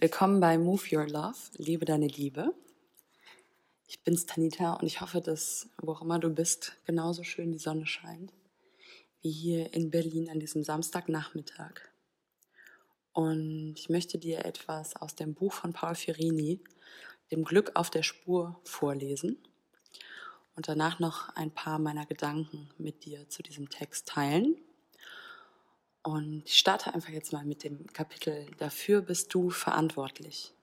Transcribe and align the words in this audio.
Willkommen 0.00 0.38
bei 0.38 0.58
Move 0.58 0.84
Your 0.92 1.08
Love, 1.08 1.36
liebe 1.56 1.84
deine 1.84 2.06
Liebe. 2.06 2.54
Ich 3.88 3.98
bin's 4.04 4.26
Tanita 4.26 4.74
und 4.74 4.86
ich 4.86 5.00
hoffe, 5.00 5.20
dass 5.20 5.68
wo 5.82 5.90
auch 5.90 6.02
immer 6.02 6.20
du 6.20 6.30
bist, 6.30 6.76
genauso 6.84 7.24
schön 7.24 7.50
die 7.50 7.58
Sonne 7.58 7.84
scheint 7.84 8.32
wie 9.22 9.32
hier 9.32 9.74
in 9.74 9.90
Berlin 9.90 10.30
an 10.30 10.38
diesem 10.38 10.62
Samstagnachmittag. 10.62 11.80
Und 13.12 13.74
ich 13.76 13.88
möchte 13.88 14.18
dir 14.18 14.44
etwas 14.44 14.94
aus 14.94 15.16
dem 15.16 15.34
Buch 15.34 15.52
von 15.52 15.72
Paul 15.72 15.96
Firini, 15.96 16.60
dem 17.32 17.42
Glück 17.42 17.72
auf 17.74 17.90
der 17.90 18.04
Spur, 18.04 18.60
vorlesen 18.62 19.36
und 20.54 20.68
danach 20.68 21.00
noch 21.00 21.30
ein 21.30 21.50
paar 21.50 21.80
meiner 21.80 22.06
Gedanken 22.06 22.70
mit 22.78 23.04
dir 23.04 23.28
zu 23.28 23.42
diesem 23.42 23.68
Text 23.68 24.06
teilen. 24.06 24.54
Und 26.08 26.44
ich 26.46 26.56
starte 26.56 26.94
einfach 26.94 27.10
jetzt 27.10 27.34
mal 27.34 27.44
mit 27.44 27.64
dem 27.64 27.86
Kapitel 27.92 28.46
Dafür 28.56 29.02
bist 29.02 29.34
du 29.34 29.50
verantwortlich. 29.50 30.54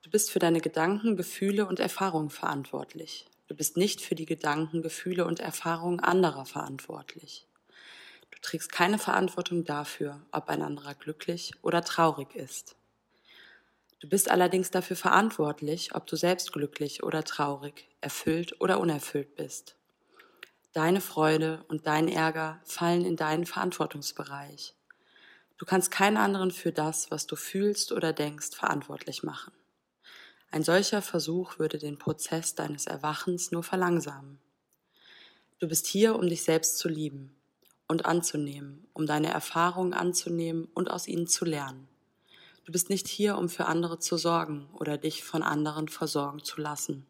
Du 0.00 0.08
bist 0.08 0.30
für 0.30 0.38
deine 0.38 0.62
Gedanken, 0.62 1.18
Gefühle 1.18 1.66
und 1.66 1.80
Erfahrungen 1.80 2.30
verantwortlich. 2.30 3.26
Du 3.48 3.54
bist 3.54 3.76
nicht 3.76 4.00
für 4.00 4.14
die 4.14 4.24
Gedanken, 4.24 4.80
Gefühle 4.80 5.26
und 5.26 5.40
Erfahrungen 5.40 6.00
anderer 6.00 6.46
verantwortlich. 6.46 7.46
Du 8.30 8.38
trägst 8.40 8.72
keine 8.72 8.96
Verantwortung 8.96 9.64
dafür, 9.64 10.22
ob 10.32 10.48
ein 10.48 10.62
anderer 10.62 10.94
glücklich 10.94 11.52
oder 11.60 11.84
traurig 11.84 12.34
ist. 12.34 12.74
Du 14.00 14.08
bist 14.08 14.30
allerdings 14.30 14.70
dafür 14.70 14.96
verantwortlich, 14.96 15.94
ob 15.94 16.06
du 16.06 16.16
selbst 16.16 16.54
glücklich 16.54 17.02
oder 17.02 17.22
traurig, 17.22 17.86
erfüllt 18.00 18.58
oder 18.62 18.80
unerfüllt 18.80 19.36
bist. 19.36 19.76
Deine 20.72 21.02
Freude 21.02 21.64
und 21.68 21.86
dein 21.86 22.08
Ärger 22.08 22.58
fallen 22.64 23.04
in 23.04 23.16
deinen 23.16 23.44
Verantwortungsbereich. 23.44 24.74
Du 25.58 25.66
kannst 25.66 25.90
keinen 25.90 26.16
anderen 26.16 26.50
für 26.50 26.72
das, 26.72 27.10
was 27.10 27.26
du 27.26 27.36
fühlst 27.36 27.92
oder 27.92 28.14
denkst, 28.14 28.56
verantwortlich 28.56 29.22
machen. 29.22 29.52
Ein 30.50 30.64
solcher 30.64 31.02
Versuch 31.02 31.58
würde 31.58 31.76
den 31.76 31.98
Prozess 31.98 32.54
deines 32.54 32.86
Erwachens 32.86 33.52
nur 33.52 33.62
verlangsamen. 33.62 34.38
Du 35.58 35.68
bist 35.68 35.86
hier, 35.86 36.16
um 36.16 36.26
dich 36.26 36.42
selbst 36.42 36.78
zu 36.78 36.88
lieben 36.88 37.36
und 37.86 38.06
anzunehmen, 38.06 38.86
um 38.94 39.06
deine 39.06 39.30
Erfahrungen 39.30 39.92
anzunehmen 39.92 40.64
und 40.72 40.90
aus 40.90 41.06
ihnen 41.06 41.26
zu 41.26 41.44
lernen. 41.44 41.86
Du 42.64 42.72
bist 42.72 42.88
nicht 42.88 43.08
hier, 43.08 43.36
um 43.36 43.50
für 43.50 43.66
andere 43.66 43.98
zu 43.98 44.16
sorgen 44.16 44.70
oder 44.72 44.96
dich 44.96 45.22
von 45.22 45.42
anderen 45.42 45.88
versorgen 45.88 46.42
zu 46.42 46.62
lassen. 46.62 47.06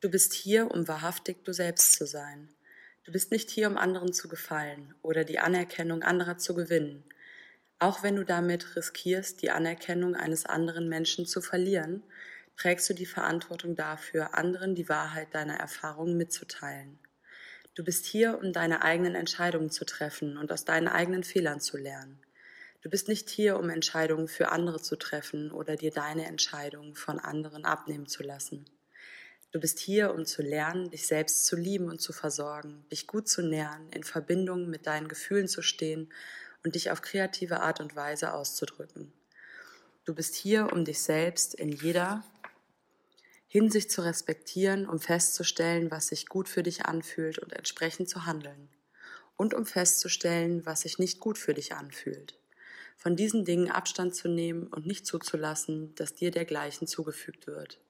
Du 0.00 0.10
bist 0.10 0.34
hier, 0.34 0.70
um 0.70 0.88
wahrhaftig 0.88 1.44
du 1.44 1.54
selbst 1.54 1.94
zu 1.94 2.06
sein, 2.06 2.48
Du 3.06 3.12
bist 3.12 3.30
nicht 3.30 3.50
hier, 3.50 3.68
um 3.68 3.76
anderen 3.76 4.12
zu 4.12 4.26
gefallen 4.26 4.92
oder 5.00 5.22
die 5.22 5.38
Anerkennung 5.38 6.02
anderer 6.02 6.38
zu 6.38 6.56
gewinnen, 6.56 7.04
auch 7.78 8.02
wenn 8.02 8.16
du 8.16 8.24
damit 8.24 8.74
riskierst, 8.74 9.42
die 9.42 9.50
Anerkennung 9.52 10.16
eines 10.16 10.44
anderen 10.44 10.88
Menschen 10.88 11.24
zu 11.24 11.40
verlieren, 11.40 12.02
trägst 12.56 12.90
du 12.90 12.94
die 12.94 13.06
Verantwortung 13.06 13.76
dafür, 13.76 14.34
anderen 14.34 14.74
die 14.74 14.88
Wahrheit 14.88 15.32
deiner 15.32 15.54
Erfahrungen 15.54 16.16
mitzuteilen. 16.16 16.98
Du 17.76 17.84
bist 17.84 18.06
hier, 18.06 18.40
um 18.42 18.52
deine 18.52 18.82
eigenen 18.82 19.14
Entscheidungen 19.14 19.70
zu 19.70 19.84
treffen 19.84 20.36
und 20.36 20.50
aus 20.50 20.64
deinen 20.64 20.88
eigenen 20.88 21.22
Fehlern 21.22 21.60
zu 21.60 21.76
lernen. 21.76 22.18
Du 22.82 22.90
bist 22.90 23.06
nicht 23.06 23.30
hier, 23.30 23.56
um 23.56 23.70
Entscheidungen 23.70 24.26
für 24.26 24.50
andere 24.50 24.82
zu 24.82 24.96
treffen 24.96 25.52
oder 25.52 25.76
dir 25.76 25.92
deine 25.92 26.26
Entscheidungen 26.26 26.96
von 26.96 27.20
anderen 27.20 27.66
abnehmen 27.66 28.08
zu 28.08 28.24
lassen. 28.24 28.64
Du 29.56 29.60
bist 29.60 29.78
hier, 29.78 30.14
um 30.14 30.26
zu 30.26 30.42
lernen, 30.42 30.90
dich 30.90 31.06
selbst 31.06 31.46
zu 31.46 31.56
lieben 31.56 31.88
und 31.88 31.98
zu 31.98 32.12
versorgen, 32.12 32.84
dich 32.92 33.06
gut 33.06 33.26
zu 33.26 33.40
nähern, 33.40 33.88
in 33.90 34.04
Verbindung 34.04 34.68
mit 34.68 34.86
deinen 34.86 35.08
Gefühlen 35.08 35.48
zu 35.48 35.62
stehen 35.62 36.12
und 36.62 36.74
dich 36.74 36.90
auf 36.90 37.00
kreative 37.00 37.60
Art 37.60 37.80
und 37.80 37.96
Weise 37.96 38.34
auszudrücken. 38.34 39.14
Du 40.04 40.14
bist 40.14 40.34
hier, 40.34 40.74
um 40.74 40.84
dich 40.84 41.00
selbst 41.00 41.54
in 41.54 41.72
jeder 41.72 42.22
Hinsicht 43.46 43.90
zu 43.90 44.02
respektieren, 44.02 44.86
um 44.86 45.00
festzustellen, 45.00 45.90
was 45.90 46.08
sich 46.08 46.26
gut 46.26 46.50
für 46.50 46.62
dich 46.62 46.84
anfühlt 46.84 47.38
und 47.38 47.54
entsprechend 47.54 48.10
zu 48.10 48.26
handeln. 48.26 48.68
Und 49.38 49.54
um 49.54 49.64
festzustellen, 49.64 50.66
was 50.66 50.82
sich 50.82 50.98
nicht 50.98 51.18
gut 51.18 51.38
für 51.38 51.54
dich 51.54 51.72
anfühlt. 51.72 52.38
Von 52.94 53.16
diesen 53.16 53.46
Dingen 53.46 53.70
Abstand 53.70 54.14
zu 54.14 54.28
nehmen 54.28 54.66
und 54.66 54.84
nicht 54.84 55.06
zuzulassen, 55.06 55.94
dass 55.94 56.12
dir 56.12 56.30
dergleichen 56.30 56.86
zugefügt 56.86 57.46
wird. 57.46 57.80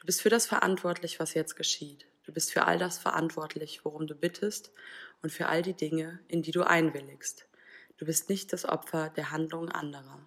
Du 0.00 0.06
bist 0.06 0.22
für 0.22 0.30
das 0.30 0.46
verantwortlich, 0.46 1.20
was 1.20 1.34
jetzt 1.34 1.56
geschieht. 1.56 2.06
Du 2.24 2.32
bist 2.32 2.52
für 2.52 2.64
all 2.64 2.78
das 2.78 2.98
verantwortlich, 2.98 3.84
worum 3.84 4.06
du 4.06 4.14
bittest 4.14 4.72
und 5.22 5.30
für 5.30 5.46
all 5.46 5.60
die 5.60 5.74
Dinge, 5.74 6.20
in 6.26 6.40
die 6.40 6.52
du 6.52 6.62
einwilligst. 6.62 7.46
Du 7.98 8.06
bist 8.06 8.30
nicht 8.30 8.52
das 8.54 8.64
Opfer 8.64 9.10
der 9.10 9.30
Handlungen 9.30 9.68
anderer. 9.68 10.26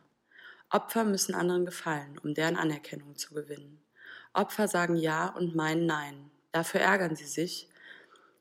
Opfer 0.69 1.03
müssen 1.05 1.33
anderen 1.33 1.65
gefallen, 1.65 2.19
um 2.19 2.35
deren 2.35 2.55
Anerkennung 2.55 3.17
zu 3.17 3.33
gewinnen. 3.33 3.81
Opfer 4.31 4.67
sagen 4.67 4.95
Ja 4.95 5.29
und 5.29 5.55
meinen 5.55 5.87
Nein. 5.87 6.29
Dafür 6.51 6.81
ärgern 6.81 7.15
sie 7.15 7.25
sich 7.25 7.67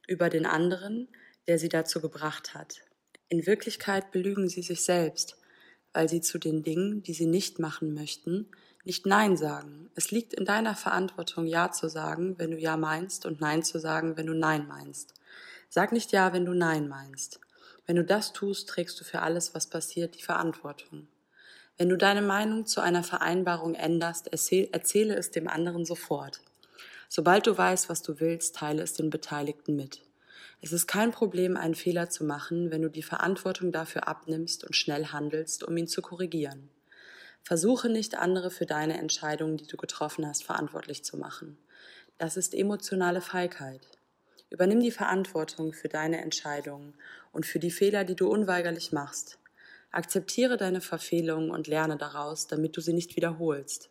über 0.06 0.28
den 0.28 0.44
anderen, 0.44 1.09
der 1.47 1.59
sie 1.59 1.71
dazu 1.71 2.03
gebracht 2.03 2.53
hat. 2.53 2.82
In 3.31 3.47
Wirklichkeit 3.47 4.10
belügen 4.12 4.50
sie 4.50 4.62
sich 4.62 4.84
selbst, 4.84 5.38
weil 5.94 6.10
sie 6.10 6.21
zu 6.21 6.38
den 6.38 6.62
Dingen, 6.62 7.03
die 7.03 7.15
sie 7.15 7.26
nicht 7.26 7.59
machen 7.59 7.94
möchten, 7.94 8.50
nicht 8.84 9.06
Nein 9.06 9.37
sagen. 9.37 9.91
Es 9.94 10.10
liegt 10.10 10.34
in 10.34 10.44
deiner 10.44 10.75
Verantwortung, 10.75 11.47
Ja 11.47 11.70
zu 11.70 11.88
sagen, 11.88 12.38
wenn 12.38 12.50
du 12.50 12.59
Ja 12.59 12.76
meinst 12.76 13.26
und 13.26 13.41
Nein 13.41 13.62
zu 13.62 13.78
sagen, 13.78 14.16
wenn 14.16 14.26
du 14.26 14.34
Nein 14.34 14.66
meinst. 14.66 15.15
Sag 15.69 15.93
nicht 15.93 16.10
Ja, 16.12 16.32
wenn 16.32 16.44
du 16.44 16.53
Nein 16.53 16.88
meinst. 16.88 17.38
Wenn 17.87 17.97
du 17.97 18.04
das 18.04 18.32
tust, 18.32 18.69
trägst 18.69 19.00
du 19.00 19.04
für 19.04 19.22
alles, 19.22 19.54
was 19.54 19.69
passiert, 19.69 20.16
die 20.16 20.22
Verantwortung. 20.22 21.06
Wenn 21.78 21.88
du 21.88 21.97
deine 21.97 22.22
Meinung 22.22 22.66
zu 22.66 22.81
einer 22.81 23.04
Vereinbarung 23.04 23.75
änderst, 23.75 24.28
erzähle 24.28 25.16
es 25.16 25.31
dem 25.31 25.48
anderen 25.48 25.84
sofort. 25.84 26.41
Sobald 27.09 27.47
du 27.47 27.56
weißt, 27.56 27.88
was 27.88 28.03
du 28.03 28.21
willst, 28.21 28.56
teile 28.56 28.82
es 28.82 28.94
den 28.94 29.10
Beteiligten 29.10 29.76
mit. 29.76 30.03
Es 30.60 30.72
ist 30.72 30.87
kein 30.87 31.12
Problem, 31.12 31.56
einen 31.56 31.75
Fehler 31.75 32.09
zu 32.09 32.25
machen, 32.25 32.71
wenn 32.71 32.82
du 32.82 32.88
die 32.88 33.03
Verantwortung 33.03 33.72
dafür 33.72 34.09
abnimmst 34.09 34.65
und 34.65 34.76
schnell 34.76 35.06
handelst, 35.06 35.65
um 35.65 35.76
ihn 35.76 35.88
zu 35.88 36.03
korrigieren. 36.03 36.69
Versuche 37.42 37.88
nicht 37.88 38.16
andere 38.16 38.50
für 38.50 38.66
deine 38.66 38.98
Entscheidungen, 38.98 39.56
die 39.56 39.66
du 39.66 39.76
getroffen 39.76 40.26
hast, 40.26 40.44
verantwortlich 40.44 41.04
zu 41.04 41.16
machen. 41.16 41.58
Das 42.19 42.36
ist 42.36 42.54
emotionale 42.54 43.20
Feigheit. 43.20 43.80
Übernimm 44.48 44.80
die 44.80 44.91
Verantwortung 44.91 45.72
für 45.72 45.88
deine 45.88 46.20
Entscheidungen 46.20 46.94
und 47.32 47.47
für 47.47 47.58
die 47.58 47.70
Fehler, 47.70 48.04
die 48.04 48.14
du 48.14 48.28
unweigerlich 48.28 48.92
machst. 48.92 49.38
Akzeptiere 49.91 50.56
deine 50.56 50.80
Verfehlungen 50.80 51.50
und 51.50 51.66
lerne 51.66 51.97
daraus, 51.97 52.47
damit 52.47 52.76
du 52.76 52.80
sie 52.80 52.92
nicht 52.92 53.16
wiederholst. 53.16 53.91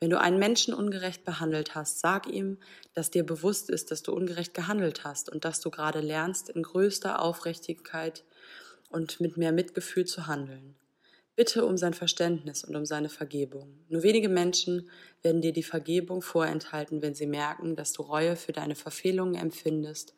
Wenn 0.00 0.08
du 0.08 0.18
einen 0.18 0.38
Menschen 0.38 0.72
ungerecht 0.72 1.24
behandelt 1.24 1.74
hast, 1.74 2.00
sag 2.00 2.26
ihm, 2.26 2.56
dass 2.94 3.10
dir 3.10 3.26
bewusst 3.26 3.68
ist, 3.68 3.90
dass 3.90 4.02
du 4.02 4.14
ungerecht 4.14 4.54
gehandelt 4.54 5.04
hast 5.04 5.28
und 5.28 5.44
dass 5.44 5.60
du 5.60 5.70
gerade 5.70 6.00
lernst, 6.00 6.48
in 6.48 6.62
größter 6.62 7.20
Aufrichtigkeit 7.20 8.24
und 8.88 9.20
mit 9.20 9.36
mehr 9.36 9.52
Mitgefühl 9.52 10.06
zu 10.06 10.26
handeln. 10.26 10.74
Bitte 11.40 11.64
um 11.64 11.78
sein 11.78 11.94
Verständnis 11.94 12.64
und 12.64 12.76
um 12.76 12.84
seine 12.84 13.08
Vergebung. 13.08 13.72
Nur 13.88 14.02
wenige 14.02 14.28
Menschen 14.28 14.90
werden 15.22 15.40
dir 15.40 15.54
die 15.54 15.62
Vergebung 15.62 16.20
vorenthalten, 16.20 17.00
wenn 17.00 17.14
sie 17.14 17.26
merken, 17.26 17.76
dass 17.76 17.94
du 17.94 18.02
Reue 18.02 18.36
für 18.36 18.52
deine 18.52 18.74
Verfehlungen 18.74 19.36
empfindest 19.36 20.12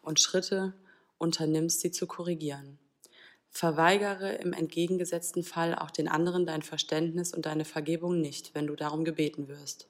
und 0.00 0.20
Schritte 0.20 0.72
unternimmst, 1.18 1.80
sie 1.80 1.90
zu 1.90 2.06
korrigieren. 2.06 2.78
Verweigere 3.48 4.34
im 4.34 4.52
entgegengesetzten 4.52 5.42
Fall 5.42 5.74
auch 5.74 5.90
den 5.90 6.06
anderen 6.06 6.46
dein 6.46 6.62
Verständnis 6.62 7.34
und 7.34 7.46
deine 7.46 7.64
Vergebung 7.64 8.20
nicht, 8.20 8.54
wenn 8.54 8.68
du 8.68 8.76
darum 8.76 9.04
gebeten 9.04 9.48
wirst. 9.48 9.88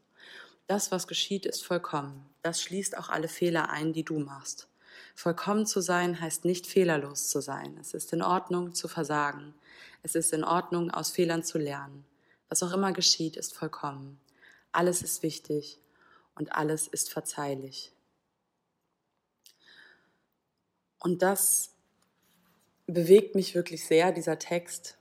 Das, 0.66 0.90
was 0.90 1.06
geschieht, 1.06 1.44
ist 1.44 1.62
vollkommen. 1.62 2.24
Das 2.40 2.62
schließt 2.62 2.96
auch 2.96 3.10
alle 3.10 3.28
Fehler 3.28 3.68
ein, 3.68 3.92
die 3.92 4.04
du 4.04 4.18
machst. 4.18 4.70
Vollkommen 5.14 5.66
zu 5.66 5.80
sein 5.80 6.20
heißt 6.20 6.44
nicht 6.44 6.66
fehlerlos 6.66 7.28
zu 7.28 7.40
sein. 7.40 7.76
Es 7.80 7.94
ist 7.94 8.12
in 8.12 8.22
Ordnung 8.22 8.74
zu 8.74 8.88
versagen. 8.88 9.54
Es 10.02 10.14
ist 10.14 10.32
in 10.32 10.44
Ordnung, 10.44 10.90
aus 10.90 11.10
Fehlern 11.10 11.42
zu 11.42 11.58
lernen. 11.58 12.04
Was 12.48 12.62
auch 12.62 12.72
immer 12.72 12.92
geschieht, 12.92 13.36
ist 13.36 13.54
vollkommen. 13.54 14.20
Alles 14.72 15.02
ist 15.02 15.22
wichtig 15.22 15.78
und 16.34 16.52
alles 16.52 16.88
ist 16.88 17.12
verzeihlich. 17.12 17.92
Und 20.98 21.22
das 21.22 21.70
bewegt 22.86 23.34
mich 23.34 23.54
wirklich 23.54 23.86
sehr, 23.86 24.12
dieser 24.12 24.38
Text. 24.38 24.96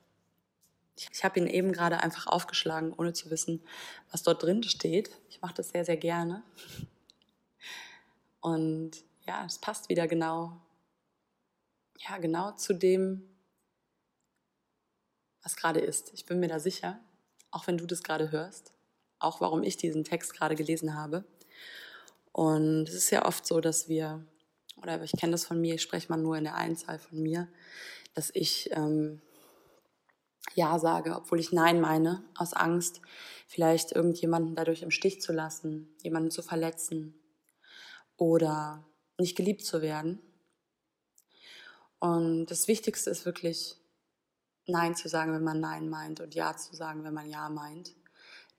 Ich 0.95 1.23
habe 1.23 1.39
ihn 1.39 1.47
eben 1.47 1.71
gerade 1.71 2.01
einfach 2.01 2.27
aufgeschlagen, 2.27 2.93
ohne 2.93 3.13
zu 3.13 3.29
wissen, 3.29 3.61
was 4.11 4.23
dort 4.23 4.43
drin 4.43 4.63
steht. 4.63 5.11
Ich 5.29 5.41
mache 5.41 5.53
das 5.55 5.69
sehr, 5.69 5.85
sehr 5.85 5.97
gerne. 5.97 6.43
Und 8.41 9.03
ja, 9.29 9.45
es 9.45 9.59
passt 9.59 9.89
wieder 9.89 10.07
genau, 10.07 10.59
ja, 11.99 12.17
genau 12.17 12.53
zu 12.53 12.73
dem, 12.73 13.29
was 15.43 15.55
gerade 15.55 15.79
ist. 15.79 16.11
Ich 16.15 16.25
bin 16.25 16.39
mir 16.39 16.47
da 16.47 16.59
sicher, 16.59 16.99
auch 17.51 17.67
wenn 17.67 17.77
du 17.77 17.85
das 17.85 18.01
gerade 18.01 18.31
hörst, 18.31 18.73
auch 19.19 19.39
warum 19.39 19.61
ich 19.61 19.77
diesen 19.77 20.03
Text 20.03 20.33
gerade 20.33 20.55
gelesen 20.55 20.95
habe. 20.95 21.25
Und 22.31 22.89
es 22.89 22.95
ist 22.95 23.11
ja 23.11 23.23
oft 23.27 23.45
so, 23.45 23.61
dass 23.61 23.87
wir, 23.87 24.25
oder 24.77 24.99
ich 25.03 25.11
kenne 25.11 25.33
das 25.33 25.45
von 25.45 25.61
mir, 25.61 25.75
ich 25.75 25.83
spreche 25.83 26.09
mal 26.09 26.17
nur 26.17 26.35
in 26.35 26.45
der 26.45 26.55
Einzahl 26.55 26.97
von 26.97 27.21
mir, 27.21 27.47
dass 28.15 28.31
ich 28.33 28.71
ähm, 28.71 29.21
Ja 30.55 30.79
sage, 30.79 31.15
obwohl 31.15 31.39
ich 31.39 31.51
Nein 31.51 31.79
meine, 31.79 32.23
aus 32.35 32.53
Angst, 32.53 32.99
vielleicht 33.45 33.91
irgendjemanden 33.91 34.55
dadurch 34.55 34.81
im 34.81 34.89
Stich 34.89 35.21
zu 35.21 35.33
lassen, 35.33 35.95
jemanden 36.01 36.31
zu 36.31 36.41
verletzen 36.41 37.13
oder 38.17 38.88
nicht 39.19 39.35
geliebt 39.35 39.63
zu 39.63 39.81
werden. 39.81 40.19
Und 41.99 42.47
das 42.47 42.67
Wichtigste 42.67 43.09
ist 43.09 43.25
wirklich, 43.25 43.75
Nein 44.67 44.95
zu 44.95 45.09
sagen, 45.09 45.33
wenn 45.33 45.43
man 45.43 45.59
Nein 45.59 45.89
meint 45.89 46.19
und 46.19 46.35
Ja 46.35 46.55
zu 46.55 46.75
sagen, 46.75 47.03
wenn 47.03 47.13
man 47.13 47.29
Ja 47.29 47.49
meint. 47.49 47.95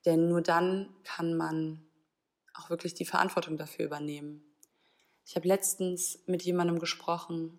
Denn 0.04 0.28
nur 0.28 0.42
dann 0.42 0.88
kann 1.04 1.36
man 1.36 1.82
auch 2.54 2.68
wirklich 2.68 2.94
die 2.94 3.04
Verantwortung 3.04 3.56
dafür 3.56 3.86
übernehmen. 3.86 4.42
Ich 5.24 5.36
habe 5.36 5.46
letztens 5.46 6.18
mit 6.26 6.42
jemandem 6.42 6.78
gesprochen, 6.78 7.58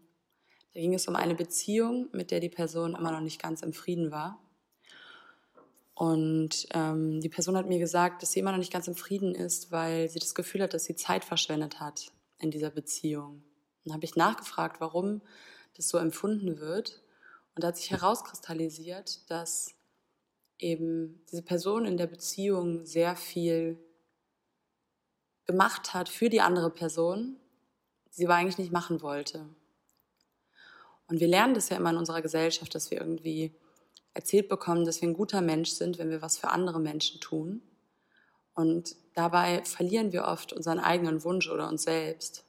da 0.73 0.79
ging 0.79 0.93
es 0.93 1.07
um 1.07 1.15
eine 1.15 1.35
Beziehung, 1.35 2.09
mit 2.11 2.31
der 2.31 2.39
die 2.39 2.49
Person 2.49 2.95
immer 2.95 3.11
noch 3.11 3.21
nicht 3.21 3.41
ganz 3.41 3.61
im 3.61 3.73
Frieden 3.73 4.11
war. 4.11 4.39
Und 5.93 6.67
ähm, 6.71 7.21
die 7.21 7.29
Person 7.29 7.57
hat 7.57 7.67
mir 7.67 7.79
gesagt, 7.79 8.21
dass 8.21 8.31
sie 8.31 8.39
immer 8.39 8.51
noch 8.51 8.57
nicht 8.57 8.73
ganz 8.73 8.87
im 8.87 8.95
Frieden 8.95 9.35
ist, 9.35 9.71
weil 9.71 10.09
sie 10.09 10.19
das 10.19 10.35
Gefühl 10.35 10.63
hat, 10.63 10.73
dass 10.73 10.85
sie 10.85 10.95
Zeit 10.95 11.23
verschwendet 11.23 11.79
hat 11.79 12.11
in 12.41 12.51
dieser 12.51 12.71
Beziehung. 12.71 13.43
Dann 13.83 13.93
habe 13.93 14.05
ich 14.05 14.15
nachgefragt, 14.15 14.81
warum 14.81 15.21
das 15.75 15.87
so 15.87 15.97
empfunden 15.97 16.59
wird. 16.59 17.01
Und 17.55 17.63
da 17.63 17.69
hat 17.69 17.77
sich 17.77 17.91
herauskristallisiert, 17.91 19.29
dass 19.29 19.75
eben 20.57 21.25
diese 21.31 21.41
Person 21.41 21.85
in 21.85 21.97
der 21.97 22.07
Beziehung 22.07 22.85
sehr 22.85 23.15
viel 23.15 23.79
gemacht 25.45 25.93
hat 25.93 26.07
für 26.07 26.29
die 26.29 26.41
andere 26.41 26.69
Person, 26.69 27.37
die 28.07 28.17
sie 28.17 28.25
aber 28.25 28.35
eigentlich 28.35 28.57
nicht 28.57 28.71
machen 28.71 29.01
wollte. 29.01 29.49
Und 31.07 31.19
wir 31.19 31.27
lernen 31.27 31.55
das 31.55 31.69
ja 31.69 31.77
immer 31.77 31.89
in 31.89 31.97
unserer 31.97 32.21
Gesellschaft, 32.21 32.73
dass 32.73 32.91
wir 32.91 33.01
irgendwie 33.01 33.53
erzählt 34.13 34.47
bekommen, 34.49 34.85
dass 34.85 35.01
wir 35.01 35.09
ein 35.09 35.13
guter 35.13 35.41
Mensch 35.41 35.71
sind, 35.71 35.97
wenn 35.97 36.09
wir 36.09 36.21
was 36.21 36.37
für 36.37 36.49
andere 36.49 36.79
Menschen 36.79 37.19
tun. 37.19 37.61
Und 38.53 38.95
dabei 39.13 39.63
verlieren 39.63 40.11
wir 40.11 40.25
oft 40.25 40.53
unseren 40.53 40.79
eigenen 40.79 41.23
Wunsch 41.23 41.49
oder 41.49 41.67
uns 41.67 41.83
selbst 41.83 42.43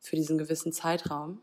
für 0.00 0.16
diesen 0.16 0.38
gewissen 0.38 0.72
Zeitraum. 0.72 1.40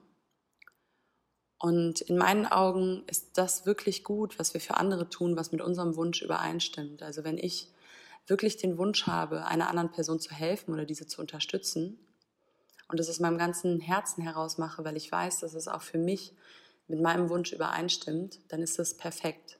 Und 1.60 2.02
in 2.02 2.18
meinen 2.18 2.46
Augen 2.46 3.04
ist 3.08 3.38
das 3.38 3.66
wirklich 3.66 4.04
gut, 4.04 4.38
was 4.38 4.54
wir 4.54 4.60
für 4.60 4.76
andere 4.76 5.10
tun, 5.10 5.38
was 5.38 5.52
mit 5.52 5.62
unserem 5.62 5.96
Wunsch 5.96 6.22
übereinstimmt. 6.22 7.02
Also 7.02 7.24
wenn 7.24 7.38
ich 7.38 7.70
wirklich 8.28 8.58
den 8.58 8.78
Wunsch 8.78 9.08
habe, 9.08 9.46
einer 9.46 9.70
anderen 9.70 9.92
Person 9.92 10.20
zu 10.20 10.32
helfen 10.32 10.74
oder 10.74 10.86
diese 10.86 11.08
zu 11.08 11.22
unterstützen 11.22 12.00
und 12.90 13.00
das 13.00 13.10
aus 13.10 13.20
meinem 13.20 13.38
ganzen 13.38 13.80
Herzen 13.80 14.24
heraus 14.24 14.58
mache, 14.58 14.84
weil 14.84 14.98
ich 14.98 15.12
weiß, 15.12 15.40
dass 15.40 15.54
es 15.54 15.68
auch 15.68 15.82
für 15.82 15.98
mich 15.98 16.34
mit 16.88 17.02
meinem 17.02 17.30
Wunsch 17.30 17.54
übereinstimmt, 17.54 18.40
dann 18.50 18.62
ist 18.62 18.78
das 18.78 18.96
perfekt. 18.96 19.58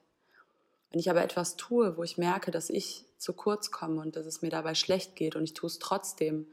Wenn 0.94 1.00
ich 1.00 1.10
aber 1.10 1.24
etwas 1.24 1.56
tue, 1.56 1.96
wo 1.96 2.04
ich 2.04 2.18
merke, 2.18 2.52
dass 2.52 2.70
ich 2.70 3.04
zu 3.18 3.32
kurz 3.32 3.72
komme 3.72 4.00
und 4.00 4.14
dass 4.14 4.26
es 4.26 4.42
mir 4.42 4.50
dabei 4.50 4.76
schlecht 4.76 5.16
geht 5.16 5.34
und 5.34 5.42
ich 5.42 5.52
tue 5.52 5.66
es 5.66 5.80
trotzdem 5.80 6.46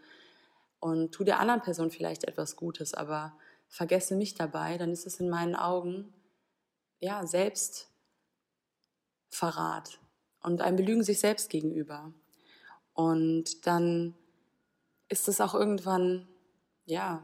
und 0.80 1.12
tue 1.12 1.28
der 1.28 1.40
anderen 1.40 1.62
Person 1.62 1.92
vielleicht 1.92 2.24
etwas 2.24 2.56
Gutes, 2.56 2.96
aber 2.96 3.38
vergesse 3.68 4.16
mich 4.16 4.34
dabei, 4.34 4.80
dann 4.80 4.92
ist 4.92 5.06
es 5.06 5.20
in 5.20 5.30
meinen 5.30 5.56
Augen 5.56 6.12
ja 7.00 7.28
Selbstverrat 7.28 7.90
und 10.42 10.62
ein 10.62 10.76
Belügen 10.76 11.04
sich 11.04 11.20
selbst 11.20 11.52
gegenüber. 11.52 12.12
Und 12.94 13.68
dann 13.68 14.16
ist 15.08 15.28
es 15.28 15.40
auch 15.40 15.54
irgendwann, 15.54 16.28
ja, 16.86 17.22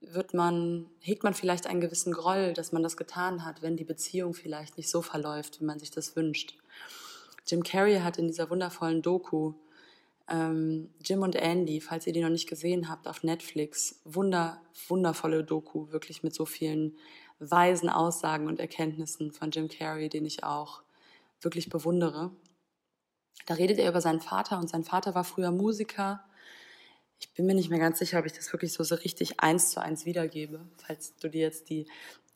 wird 0.00 0.34
man, 0.34 0.86
hegt 1.00 1.24
man 1.24 1.34
vielleicht 1.34 1.66
einen 1.66 1.80
gewissen 1.80 2.12
Groll, 2.12 2.52
dass 2.52 2.72
man 2.72 2.82
das 2.82 2.96
getan 2.96 3.44
hat, 3.44 3.62
wenn 3.62 3.76
die 3.76 3.84
Beziehung 3.84 4.34
vielleicht 4.34 4.76
nicht 4.76 4.90
so 4.90 5.02
verläuft, 5.02 5.60
wie 5.60 5.64
man 5.64 5.78
sich 5.78 5.90
das 5.90 6.14
wünscht. 6.16 6.56
Jim 7.46 7.62
Carrey 7.62 8.00
hat 8.00 8.18
in 8.18 8.28
dieser 8.28 8.50
wundervollen 8.50 9.02
Doku 9.02 9.54
ähm, 10.28 10.90
Jim 11.02 11.22
und 11.22 11.36
Andy, 11.36 11.80
falls 11.80 12.06
ihr 12.06 12.12
die 12.12 12.20
noch 12.20 12.28
nicht 12.28 12.48
gesehen 12.48 12.88
habt, 12.88 13.08
auf 13.08 13.22
Netflix. 13.22 14.00
Wunder, 14.04 14.60
wundervolle 14.88 15.42
Doku, 15.42 15.90
wirklich 15.90 16.22
mit 16.22 16.34
so 16.34 16.44
vielen 16.44 16.96
weisen 17.38 17.88
Aussagen 17.88 18.46
und 18.46 18.60
Erkenntnissen 18.60 19.32
von 19.32 19.50
Jim 19.50 19.68
Carrey, 19.68 20.08
den 20.08 20.26
ich 20.26 20.44
auch 20.44 20.82
wirklich 21.40 21.70
bewundere. 21.70 22.30
Da 23.46 23.54
redet 23.54 23.78
er 23.78 23.88
über 23.88 24.00
seinen 24.00 24.20
Vater 24.20 24.58
und 24.58 24.68
sein 24.68 24.84
Vater 24.84 25.14
war 25.14 25.24
früher 25.24 25.50
Musiker. 25.50 26.24
Ich 27.20 27.32
bin 27.32 27.46
mir 27.46 27.54
nicht 27.54 27.70
mehr 27.70 27.78
ganz 27.78 27.98
sicher, 27.98 28.18
ob 28.18 28.26
ich 28.26 28.32
das 28.32 28.52
wirklich 28.52 28.72
so, 28.72 28.84
so 28.84 28.94
richtig 28.94 29.40
eins 29.40 29.70
zu 29.70 29.80
eins 29.80 30.06
wiedergebe. 30.06 30.66
Falls 30.76 31.16
du 31.16 31.28
dir 31.28 31.42
jetzt 31.42 31.68
die 31.68 31.86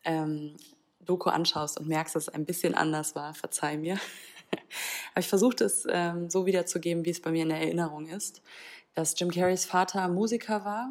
ähm, 0.05 0.57
Doku 1.01 1.31
anschaust 1.31 1.79
und 1.79 1.89
merkst, 1.89 2.15
dass 2.15 2.29
es 2.29 2.35
ein 2.35 2.45
bisschen 2.45 2.75
anders 2.75 3.15
war, 3.15 3.35
verzeih 3.35 3.77
mir. 3.77 3.95
Aber 5.13 5.21
ich 5.21 5.29
versuche 5.29 5.65
es 5.65 5.87
ähm, 5.89 6.31
so 6.31 6.47
wiederzugeben, 6.47 7.05
wie 7.05 7.11
es 7.11 7.21
bei 7.21 7.31
mir 7.31 7.43
in 7.43 7.49
der 7.49 7.61
Erinnerung 7.61 8.07
ist, 8.07 8.43
dass 8.95 9.19
Jim 9.19 9.31
Carreys 9.31 9.65
Vater 9.65 10.09
Musiker 10.09 10.65
war 10.65 10.91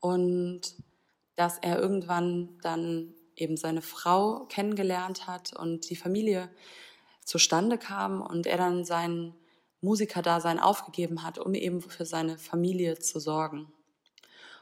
und 0.00 0.60
dass 1.36 1.58
er 1.58 1.78
irgendwann 1.78 2.58
dann 2.62 3.14
eben 3.36 3.56
seine 3.56 3.82
Frau 3.82 4.44
kennengelernt 4.46 5.26
hat 5.26 5.56
und 5.56 5.88
die 5.88 5.96
Familie 5.96 6.50
zustande 7.24 7.78
kam 7.78 8.20
und 8.20 8.46
er 8.46 8.58
dann 8.58 8.84
sein 8.84 9.34
Musikerdasein 9.80 10.58
aufgegeben 10.58 11.22
hat, 11.22 11.38
um 11.38 11.54
eben 11.54 11.80
für 11.80 12.04
seine 12.04 12.38
Familie 12.38 12.98
zu 12.98 13.20
sorgen. 13.20 13.72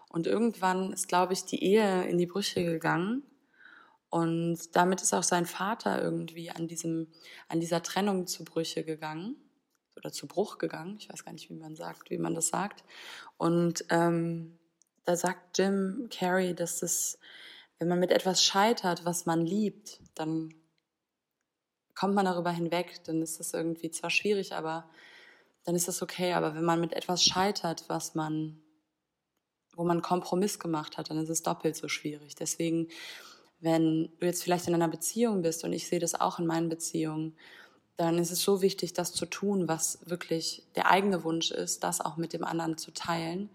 Und 0.09 0.27
irgendwann 0.27 0.93
ist, 0.93 1.09
glaube 1.09 1.33
ich, 1.33 1.45
die 1.45 1.63
Ehe 1.63 2.09
in 2.09 2.19
die 2.19 2.27
Brüche 2.27 2.65
gegangen 2.65 3.23
und 4.11 4.75
damit 4.75 5.03
ist 5.03 5.13
auch 5.13 5.23
sein 5.23 5.45
Vater 5.45 6.03
irgendwie 6.03 6.51
an, 6.51 6.67
diesem, 6.67 7.09
an 7.49 7.61
dieser 7.61 7.83
Trennung 7.83 8.27
zu 8.27 8.45
Brüche 8.45 8.85
gegangen 8.85 9.37
oder 9.97 10.13
zu 10.13 10.27
Bruch 10.27 10.59
gegangen. 10.59 10.97
Ich 10.99 11.11
weiß 11.11 11.25
gar 11.25 11.33
nicht, 11.33 11.51
wie 11.51 11.55
man 11.55 11.77
sagt, 11.77 12.11
wie 12.11 12.19
man 12.19 12.35
das 12.35 12.49
sagt. 12.49 12.85
Und 13.37 13.85
ähm, 13.91 14.59
da 15.05 15.17
sagt 15.17 15.59
Jim 15.59 16.09
Carrey, 16.11 16.55
dass 16.55 16.83
es, 16.83 17.19
wenn 17.79 17.89
man 17.89 17.99
mit 17.99 18.11
etwas 18.11 18.43
scheitert, 18.43 19.05
was 19.05 19.27
man 19.27 19.45
liebt, 19.45 20.01
dann 20.15 20.55
kommt 21.99 22.15
man 22.15 22.25
darüber 22.25 22.51
hinweg. 22.51 23.01
Dann 23.05 23.23
ist 23.23 23.41
das 23.41 23.55
irgendwie 23.55 23.91
zwar 23.91 24.11
schwierig, 24.11 24.55
aber 24.55 24.89
dann 25.65 25.75
ist 25.75 25.89
das 25.89 26.03
okay. 26.03 26.33
Aber 26.35 26.55
wenn 26.55 26.65
man 26.65 26.81
mit 26.81 26.93
etwas 26.93 27.25
scheitert, 27.25 27.85
was 27.89 28.15
man, 28.15 28.61
wo 29.75 29.85
man 29.85 30.03
Kompromiss 30.03 30.59
gemacht 30.59 30.99
hat, 30.99 31.11
dann 31.11 31.19
ist 31.19 31.29
es 31.29 31.43
doppelt 31.43 31.77
so 31.77 31.89
schwierig. 31.89 32.35
Deswegen 32.35 32.89
wenn 33.61 34.11
du 34.21 34.27
jetzt 34.27 34.43
vielleicht 34.43 34.69
in 34.69 34.75
einer 34.75 34.89
Beziehung 34.89 35.43
bist 35.43 35.65
und 35.65 35.73
ich 35.73 35.89
sehe 35.89 35.99
das 35.99 36.19
auch 36.19 36.39
in 36.39 36.47
meinen 36.47 36.69
Beziehungen, 36.69 37.35
dann 37.97 38.19
ist 38.19 38.31
es 38.31 38.43
so 38.43 38.63
wichtig, 38.63 38.93
das 38.93 39.13
zu 39.13 39.27
tun, 39.27 39.67
was 39.67 39.99
wirklich 40.07 40.63
der 40.77 40.91
eigene 40.91 41.25
Wunsch 41.25 41.51
ist, 41.51 41.83
das 41.83 42.01
auch 42.01 42.17
mit 42.17 42.33
dem 42.33 42.45
anderen 42.45 42.79
zu 42.79 42.93
teilen. 42.93 43.51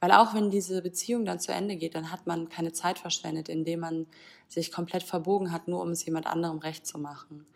Weil 0.00 0.12
auch 0.12 0.34
wenn 0.34 0.50
diese 0.50 0.82
Beziehung 0.82 1.24
dann 1.24 1.40
zu 1.40 1.52
Ende 1.52 1.76
geht, 1.76 1.94
dann 1.94 2.12
hat 2.12 2.26
man 2.26 2.50
keine 2.50 2.72
Zeit 2.72 2.98
verschwendet, 2.98 3.48
indem 3.48 3.80
man 3.80 4.06
sich 4.48 4.70
komplett 4.70 5.02
verbogen 5.02 5.50
hat, 5.50 5.68
nur 5.68 5.80
um 5.80 5.90
es 5.90 6.04
jemand 6.04 6.26
anderem 6.26 6.58
recht 6.58 6.86
zu 6.86 6.98
machen. 6.98 7.46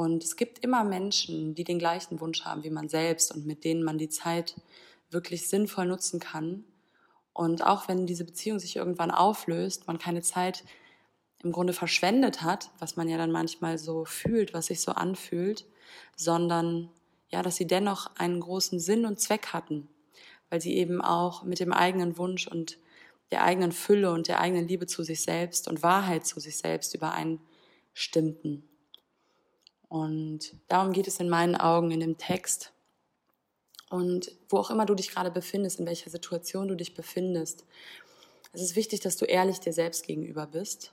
Und 0.00 0.24
es 0.24 0.36
gibt 0.36 0.60
immer 0.60 0.82
Menschen, 0.82 1.54
die 1.54 1.62
den 1.62 1.78
gleichen 1.78 2.20
Wunsch 2.20 2.46
haben 2.46 2.64
wie 2.64 2.70
man 2.70 2.88
selbst 2.88 3.34
und 3.34 3.44
mit 3.44 3.64
denen 3.64 3.82
man 3.82 3.98
die 3.98 4.08
Zeit 4.08 4.58
wirklich 5.10 5.46
sinnvoll 5.46 5.84
nutzen 5.84 6.20
kann. 6.20 6.64
Und 7.34 7.66
auch 7.66 7.86
wenn 7.86 8.06
diese 8.06 8.24
Beziehung 8.24 8.58
sich 8.58 8.76
irgendwann 8.76 9.10
auflöst, 9.10 9.88
man 9.88 9.98
keine 9.98 10.22
Zeit 10.22 10.64
im 11.42 11.52
Grunde 11.52 11.74
verschwendet 11.74 12.40
hat, 12.40 12.70
was 12.78 12.96
man 12.96 13.10
ja 13.10 13.18
dann 13.18 13.30
manchmal 13.30 13.76
so 13.76 14.06
fühlt, 14.06 14.54
was 14.54 14.68
sich 14.68 14.80
so 14.80 14.92
anfühlt, 14.92 15.66
sondern 16.16 16.88
ja, 17.28 17.42
dass 17.42 17.56
sie 17.56 17.66
dennoch 17.66 18.16
einen 18.16 18.40
großen 18.40 18.80
Sinn 18.80 19.04
und 19.04 19.20
Zweck 19.20 19.48
hatten, 19.48 19.86
weil 20.48 20.62
sie 20.62 20.78
eben 20.78 21.02
auch 21.02 21.42
mit 21.42 21.60
dem 21.60 21.74
eigenen 21.74 22.16
Wunsch 22.16 22.46
und 22.46 22.78
der 23.32 23.44
eigenen 23.44 23.70
Fülle 23.70 24.12
und 24.12 24.28
der 24.28 24.40
eigenen 24.40 24.66
Liebe 24.66 24.86
zu 24.86 25.02
sich 25.02 25.20
selbst 25.20 25.68
und 25.68 25.82
Wahrheit 25.82 26.24
zu 26.24 26.40
sich 26.40 26.56
selbst 26.56 26.94
übereinstimmten. 26.94 28.69
Und 29.90 30.54
darum 30.68 30.92
geht 30.92 31.08
es 31.08 31.18
in 31.18 31.28
meinen 31.28 31.56
Augen 31.56 31.90
in 31.90 31.98
dem 31.98 32.16
Text. 32.16 32.72
Und 33.90 34.30
wo 34.48 34.58
auch 34.58 34.70
immer 34.70 34.86
du 34.86 34.94
dich 34.94 35.10
gerade 35.10 35.32
befindest, 35.32 35.80
in 35.80 35.86
welcher 35.86 36.10
Situation 36.10 36.68
du 36.68 36.76
dich 36.76 36.94
befindest, 36.94 37.66
es 38.52 38.62
ist 38.62 38.76
wichtig, 38.76 39.00
dass 39.00 39.16
du 39.16 39.24
ehrlich 39.24 39.58
dir 39.58 39.72
selbst 39.72 40.06
gegenüber 40.06 40.46
bist 40.46 40.92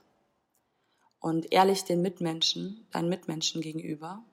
und 1.20 1.52
ehrlich 1.52 1.84
den 1.84 2.02
Mitmenschen, 2.02 2.88
deinen 2.90 3.08
Mitmenschen 3.08 3.60
gegenüber. 3.60 4.24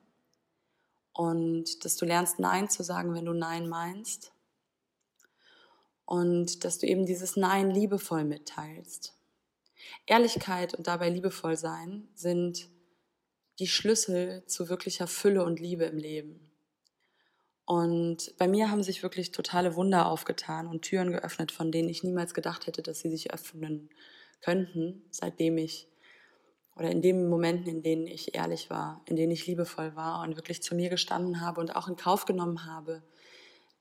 Und 1.12 1.84
dass 1.84 1.96
du 1.96 2.04
lernst, 2.04 2.40
Nein 2.40 2.68
zu 2.68 2.82
sagen, 2.82 3.14
wenn 3.14 3.24
du 3.24 3.34
Nein 3.34 3.68
meinst. 3.68 4.32
Und 6.04 6.64
dass 6.64 6.78
du 6.78 6.88
eben 6.88 7.06
dieses 7.06 7.36
Nein 7.36 7.70
liebevoll 7.70 8.24
mitteilst. 8.24 9.14
Ehrlichkeit 10.06 10.74
und 10.74 10.88
dabei 10.88 11.08
liebevoll 11.08 11.56
sein 11.56 12.08
sind 12.16 12.68
die 13.58 13.66
Schlüssel 13.66 14.44
zu 14.46 14.68
wirklicher 14.68 15.06
Fülle 15.06 15.44
und 15.44 15.60
Liebe 15.60 15.84
im 15.84 15.98
Leben. 15.98 16.50
Und 17.64 18.34
bei 18.38 18.46
mir 18.46 18.70
haben 18.70 18.82
sich 18.82 19.02
wirklich 19.02 19.32
totale 19.32 19.74
Wunder 19.74 20.06
aufgetan 20.06 20.68
und 20.68 20.82
Türen 20.82 21.10
geöffnet, 21.10 21.50
von 21.50 21.72
denen 21.72 21.88
ich 21.88 22.04
niemals 22.04 22.32
gedacht 22.32 22.66
hätte, 22.66 22.82
dass 22.82 23.00
sie 23.00 23.10
sich 23.10 23.32
öffnen 23.32 23.90
könnten, 24.40 25.02
seitdem 25.10 25.58
ich 25.58 25.88
oder 26.76 26.90
in 26.90 27.00
den 27.00 27.28
Momenten, 27.28 27.68
in 27.68 27.82
denen 27.82 28.06
ich 28.06 28.34
ehrlich 28.34 28.68
war, 28.68 29.02
in 29.06 29.16
denen 29.16 29.32
ich 29.32 29.46
liebevoll 29.46 29.96
war 29.96 30.22
und 30.22 30.36
wirklich 30.36 30.62
zu 30.62 30.74
mir 30.74 30.90
gestanden 30.90 31.40
habe 31.40 31.60
und 31.60 31.74
auch 31.74 31.88
in 31.88 31.96
Kauf 31.96 32.26
genommen 32.26 32.66
habe, 32.66 33.02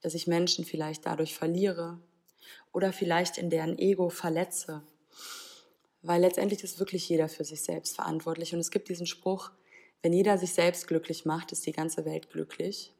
dass 0.02 0.14
ich 0.14 0.28
Menschen 0.28 0.66
vielleicht 0.66 1.06
dadurch 1.06 1.36
verliere 1.36 2.00
oder 2.72 2.94
vielleicht 2.94 3.38
in 3.38 3.50
deren 3.50 3.78
Ego 3.78 4.10
verletze. 4.10 4.82
Weil 6.02 6.22
letztendlich 6.22 6.64
ist 6.64 6.80
wirklich 6.80 7.08
jeder 7.10 7.28
für 7.28 7.44
sich 7.44 7.64
selbst 7.64 7.96
verantwortlich. 7.96 8.54
Und 8.54 8.60
es 8.60 8.72
gibt 8.72 8.90
diesen 8.90 9.08
Spruch, 9.08 9.52
wenn 10.06 10.14
jeder 10.14 10.38
sich 10.38 10.54
selbst 10.54 10.86
glücklich 10.86 11.26
macht, 11.26 11.52
ist 11.52 11.66
die 11.66 11.72
ganze 11.72 12.06
Welt 12.06 12.30
glücklich. 12.30 12.94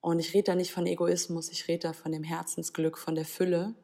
Und 0.00 0.18
ich 0.18 0.32
rede 0.32 0.44
da 0.44 0.54
nicht 0.54 0.72
von 0.72 0.86
Egoismus, 0.86 1.50
ich 1.50 1.68
rede 1.68 1.88
da 1.88 1.92
von 1.92 2.10
dem 2.10 2.24
Herzensglück, 2.24 2.96
von 2.96 3.14
der 3.14 3.26
Fülle. 3.26 3.74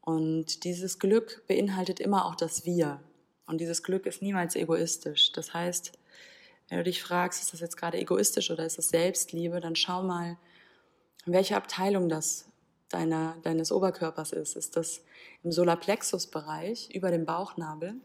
Und 0.00 0.62
dieses 0.62 1.00
Glück 1.00 1.42
beinhaltet 1.48 1.98
immer 1.98 2.26
auch 2.26 2.36
das 2.36 2.64
Wir. 2.64 3.00
Und 3.44 3.60
dieses 3.60 3.82
Glück 3.82 4.06
ist 4.06 4.22
niemals 4.22 4.54
egoistisch. 4.54 5.32
Das 5.32 5.52
heißt, 5.52 5.90
wenn 6.68 6.78
du 6.78 6.84
dich 6.84 7.02
fragst, 7.02 7.42
ist 7.42 7.54
das 7.54 7.58
jetzt 7.58 7.76
gerade 7.76 7.98
egoistisch 7.98 8.52
oder 8.52 8.64
ist 8.64 8.78
das 8.78 8.90
Selbstliebe, 8.90 9.58
dann 9.58 9.74
schau 9.74 10.04
mal, 10.04 10.38
in 11.26 11.32
welcher 11.32 11.56
Abteilung 11.56 12.08
das 12.08 12.52
deiner, 12.88 13.36
deines 13.42 13.72
Oberkörpers 13.72 14.30
ist. 14.30 14.54
Ist 14.54 14.76
das 14.76 15.02
im 15.42 15.50
Solarplexus-Bereich 15.50 16.90
über 16.94 17.10
dem 17.10 17.24
Bauchnabel 17.24 17.96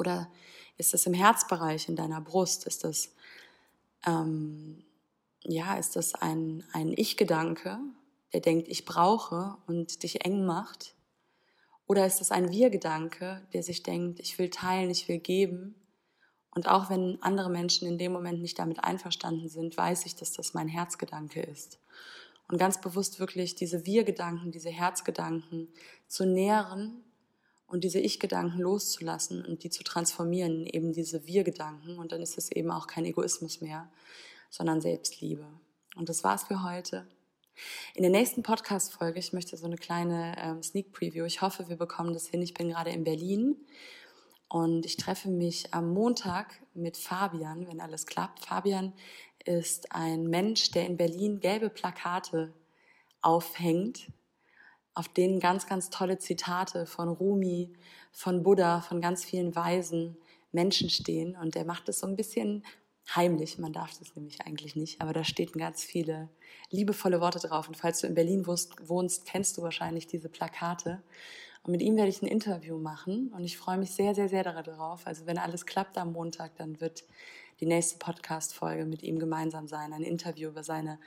oder 0.00 0.30
ist 0.78 0.94
das 0.94 1.04
im 1.04 1.12
Herzbereich 1.12 1.88
in 1.88 1.94
deiner 1.94 2.22
Brust? 2.22 2.66
Ist 2.66 2.84
das, 2.84 3.14
ähm, 4.06 4.82
ja, 5.42 5.76
ist 5.76 5.94
das 5.94 6.14
ein, 6.14 6.64
ein 6.72 6.94
Ich-Gedanke, 6.96 7.78
der 8.32 8.40
denkt, 8.40 8.66
ich 8.68 8.86
brauche 8.86 9.58
und 9.66 10.02
dich 10.02 10.24
eng 10.24 10.46
macht? 10.46 10.94
Oder 11.86 12.06
ist 12.06 12.20
das 12.20 12.30
ein 12.30 12.50
Wir-Gedanke, 12.50 13.46
der 13.52 13.62
sich 13.62 13.82
denkt, 13.82 14.20
ich 14.20 14.38
will 14.38 14.48
teilen, 14.48 14.90
ich 14.90 15.06
will 15.06 15.18
geben? 15.18 15.74
Und 16.52 16.66
auch 16.66 16.88
wenn 16.88 17.22
andere 17.22 17.50
Menschen 17.50 17.86
in 17.86 17.98
dem 17.98 18.12
Moment 18.12 18.40
nicht 18.40 18.58
damit 18.58 18.82
einverstanden 18.82 19.48
sind, 19.48 19.76
weiß 19.76 20.06
ich, 20.06 20.16
dass 20.16 20.32
das 20.32 20.54
mein 20.54 20.68
Herzgedanke 20.68 21.42
ist. 21.42 21.78
Und 22.48 22.58
ganz 22.58 22.80
bewusst 22.80 23.20
wirklich 23.20 23.54
diese 23.54 23.84
Wir-Gedanken, 23.84 24.50
diese 24.50 24.70
Herzgedanken 24.70 25.68
zu 26.08 26.24
nähren 26.24 27.04
und 27.70 27.84
diese 27.84 28.00
Ich-Gedanken 28.00 28.58
loszulassen 28.58 29.44
und 29.44 29.62
die 29.62 29.70
zu 29.70 29.84
transformieren, 29.84 30.66
eben 30.66 30.92
diese 30.92 31.26
Wir-Gedanken. 31.26 31.98
Und 31.98 32.12
dann 32.12 32.20
ist 32.20 32.36
es 32.36 32.50
eben 32.50 32.70
auch 32.70 32.86
kein 32.86 33.04
Egoismus 33.04 33.60
mehr, 33.60 33.88
sondern 34.50 34.80
Selbstliebe. 34.80 35.46
Und 35.96 36.08
das 36.08 36.24
war's 36.24 36.44
für 36.44 36.64
heute. 36.64 37.06
In 37.94 38.02
der 38.02 38.10
nächsten 38.10 38.42
Podcast-Folge, 38.42 39.18
ich 39.18 39.32
möchte 39.32 39.56
so 39.56 39.66
eine 39.66 39.76
kleine 39.76 40.34
ähm, 40.38 40.62
Sneak 40.62 40.92
Preview. 40.92 41.24
Ich 41.24 41.42
hoffe, 41.42 41.68
wir 41.68 41.76
bekommen 41.76 42.12
das 42.12 42.26
hin. 42.26 42.42
Ich 42.42 42.54
bin 42.54 42.70
gerade 42.70 42.90
in 42.90 43.04
Berlin 43.04 43.56
und 44.48 44.84
ich 44.84 44.96
treffe 44.96 45.28
mich 45.28 45.72
am 45.72 45.92
Montag 45.92 46.60
mit 46.74 46.96
Fabian, 46.96 47.68
wenn 47.68 47.80
alles 47.80 48.06
klappt. 48.06 48.46
Fabian 48.46 48.94
ist 49.44 49.92
ein 49.92 50.24
Mensch, 50.24 50.72
der 50.72 50.86
in 50.86 50.96
Berlin 50.96 51.38
gelbe 51.38 51.70
Plakate 51.70 52.52
aufhängt, 53.22 54.10
auf 54.94 55.08
denen 55.08 55.40
ganz, 55.40 55.66
ganz 55.66 55.90
tolle 55.90 56.18
Zitate 56.18 56.86
von 56.86 57.08
Rumi, 57.08 57.72
von 58.12 58.42
Buddha, 58.42 58.80
von 58.80 59.00
ganz 59.00 59.24
vielen 59.24 59.54
weisen 59.54 60.16
Menschen 60.52 60.90
stehen. 60.90 61.36
Und 61.36 61.54
der 61.54 61.64
macht 61.64 61.88
es 61.88 62.00
so 62.00 62.06
ein 62.06 62.16
bisschen 62.16 62.64
heimlich, 63.14 63.58
man 63.58 63.72
darf 63.72 63.98
das 63.98 64.14
nämlich 64.14 64.40
eigentlich 64.42 64.76
nicht, 64.76 65.00
aber 65.00 65.12
da 65.12 65.24
stehen 65.24 65.52
ganz 65.52 65.82
viele 65.82 66.28
liebevolle 66.70 67.20
Worte 67.20 67.40
drauf. 67.40 67.68
Und 67.68 67.76
falls 67.76 68.00
du 68.00 68.06
in 68.06 68.14
Berlin 68.14 68.46
wohnst, 68.46 69.26
kennst 69.26 69.56
du 69.56 69.62
wahrscheinlich 69.62 70.06
diese 70.06 70.28
Plakate. 70.28 71.02
Und 71.62 71.72
mit 71.72 71.82
ihm 71.82 71.96
werde 71.96 72.08
ich 72.08 72.22
ein 72.22 72.26
Interview 72.26 72.78
machen 72.78 73.28
und 73.34 73.44
ich 73.44 73.58
freue 73.58 73.78
mich 73.78 73.90
sehr, 73.90 74.14
sehr, 74.14 74.28
sehr 74.28 74.44
darauf. 74.44 75.06
Also 75.06 75.26
wenn 75.26 75.38
alles 75.38 75.66
klappt 75.66 75.98
am 75.98 76.12
Montag, 76.12 76.56
dann 76.56 76.80
wird 76.80 77.04
die 77.60 77.66
nächste 77.66 77.98
Podcast-Folge 77.98 78.86
mit 78.86 79.02
ihm 79.02 79.18
gemeinsam 79.18 79.68
sein. 79.68 79.92
Ein 79.92 80.02
Interview 80.02 80.48
über 80.48 80.62
seine, 80.62 80.98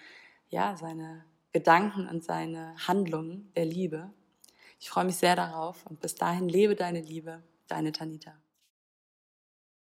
ja, 0.50 0.76
seine 0.78 1.26
Gedanken 1.54 2.08
und 2.08 2.24
seine 2.24 2.76
Handlungen 2.88 3.52
der 3.56 3.66
Liebe. 3.66 4.12
Ich 4.80 4.90
freue 4.90 5.06
mich 5.06 5.18
sehr 5.18 5.36
darauf 5.36 5.86
und 5.86 6.02
bis 6.02 6.16
dahin 6.16 6.50
lebe 6.50 6.76
deine 6.76 7.00
Liebe, 7.00 7.44
deine 7.68 7.92
Tanita. 7.92 8.34